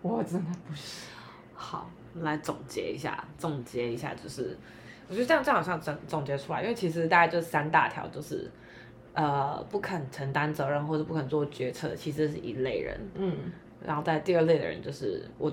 [0.00, 1.06] 我真的不是。
[1.54, 4.56] 好，来总结一下，总结一下，就是
[5.08, 8.50] 我觉得这样这样好像总总结出来，因为其实大概就三大条，就是
[9.14, 13.00] 呃不肯承担责任或者不肯做决策，其实是一类人。
[13.14, 13.36] 嗯。
[13.84, 15.50] 然后在第二类的人，就是我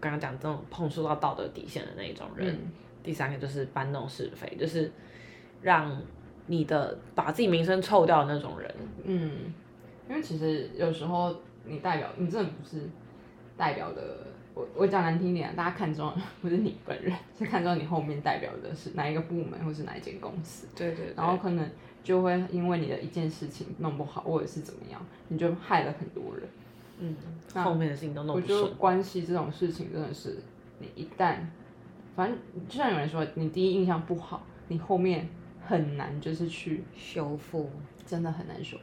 [0.00, 2.54] 刚刚讲这种碰触到道德底线的那一种人。
[2.54, 2.72] 嗯。
[3.02, 4.90] 第三个就是搬弄是非，就是
[5.60, 6.00] 让
[6.46, 8.74] 你的把自己名声臭掉的那种人。
[9.04, 9.52] 嗯。
[10.08, 11.34] 因为其实有时候
[11.64, 12.88] 你代表你真的不是。
[13.54, 16.10] 代表的，我我讲难听点，大家看中
[16.40, 20.66] 不是你本人，是看中你后面代表的是哪一个部门或是哪一间公司。
[20.74, 21.12] 对对。
[21.14, 21.70] 然后可能
[22.02, 26.48] 就会因为你的一件事情弄不好，或者是怎么样，你就害了很多人。
[26.98, 27.14] 嗯。
[27.62, 28.58] 后面的事情都弄不顺。
[28.58, 30.38] 我觉得关系这种事情真的是，
[30.78, 31.36] 你一旦，
[32.14, 35.28] 反正就像有人说，你第一印象不好，你后面
[35.66, 37.70] 很难就是去修复，
[38.06, 38.82] 真的很难修复。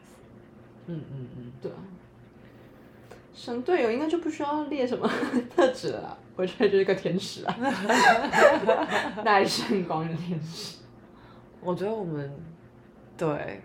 [0.87, 1.77] 嗯嗯嗯，对啊。
[3.31, 5.09] 神队友应该就不需要列什么
[5.55, 7.55] 特质了，我觉得就是个天使啊，
[9.23, 10.79] 带圣光的天使。
[11.61, 12.29] 我觉得我们
[13.15, 13.61] 对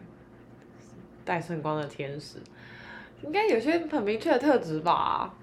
[1.24, 2.38] 带圣光的天使，
[3.22, 5.34] 应该有些很明确的特质吧。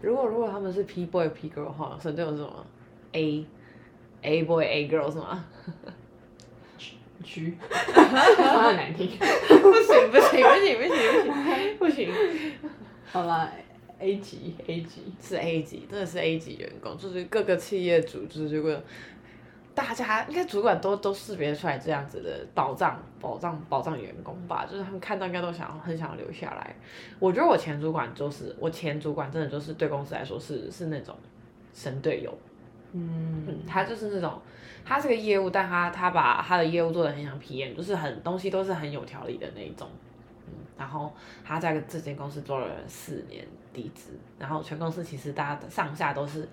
[0.00, 2.66] 如果如果他们是 P boy P girl 的话，神队友是什么
[3.12, 3.44] A
[4.26, 5.44] A boy A girl 是吗？
[7.24, 12.12] 区，好难听， 不行不行不行不行不行，
[13.06, 13.50] 好了。
[13.98, 18.84] A 级，A 级是 A 级，真的是 A 级员工，就是各个企业主，就是这个
[19.74, 26.76] 大家应该主管都都识别出来这样子的保障、保障、保障员工吧，就是他们看到应该都想很想要留下来。
[27.18, 31.16] 我觉得我前主管就是我前主管，真的就是对公司来说是是那种
[31.72, 32.38] 神队友，
[33.46, 34.40] 嗯，他就是那种
[34.84, 39.88] 他是个业务，但他他把他的业务做的很像 PM，就是很东西都是很有条理的那一种。
[40.78, 46.46] 然后他在这间公司做了四年离职，然后全公司其实大家的上下都是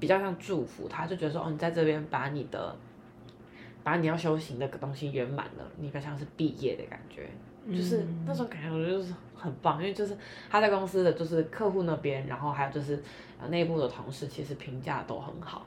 [0.00, 2.74] 比较像祝福他，就觉得说哦，你在这边把你的
[3.84, 7.28] 把你要修行的东西圆满了，你比较像是毕业的感觉，
[7.70, 10.16] 就是那种感觉，我觉得就是很棒，因为就是
[10.48, 13.02] 他在公司的就是客户那边，然后还有就是
[13.38, 15.66] 呃内部的同事，其实评价都很好，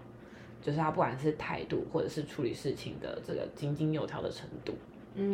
[0.61, 4.73] 就是他不管是态度或者是处理事情的这个井井有条的程度，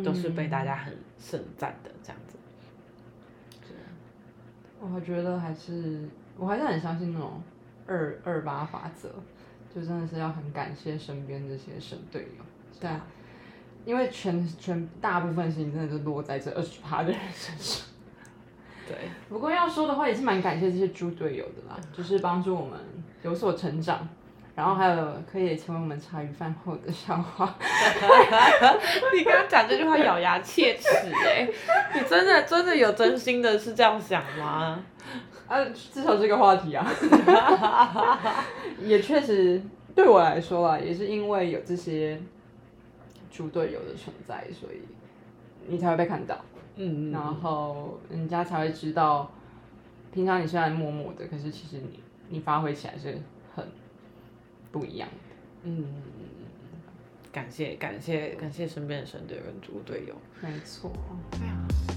[0.04, 2.36] 都是被大家很盛赞的这样子。
[4.80, 7.42] 我觉得还是我还是很相信那种
[7.86, 9.10] 二二八法则，
[9.74, 12.44] 就真的是要很感谢身边这些神队友，
[12.80, 12.90] 对。
[13.84, 17.86] 因为全全大部分事情真的就落在这二十八的人身上。
[18.88, 18.96] 对，
[19.28, 22.76] 不过要说的话也是蛮感谢这些猪队友的啦，就是帮助我们
[23.22, 24.08] 有所成长，
[24.56, 27.54] 然后还有可以成为我们茶余饭后的笑话。
[29.14, 30.88] 你刚刚讲这句话咬牙切齿
[31.24, 31.48] 哎，
[31.94, 34.82] 你真的真的有真心的是这样想吗？
[35.46, 36.84] 啊， 至少这个话题啊，
[38.82, 39.62] 也确实
[39.94, 42.20] 对我来说啊，也是因为有这些。
[43.28, 44.80] 猪队友的存在，所以
[45.66, 46.34] 你才会被看到，
[46.76, 49.30] 嗯，然后人家才会知道，
[50.10, 52.00] 平常你虽然默默的，可是其实你
[52.30, 53.22] 你发挥起来是很
[54.78, 55.08] 不一样。
[55.08, 55.14] 的，
[55.62, 55.84] 嗯，
[57.32, 60.92] 感谢感谢感谢身边的神队跟猪队友，没错，
[61.30, 61.95] 对啊。